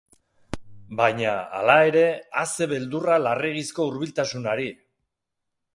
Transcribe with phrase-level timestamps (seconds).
[1.01, 2.03] Baina, hala ere,
[2.43, 4.69] a zer beldurra larregizko hurbiltasunari!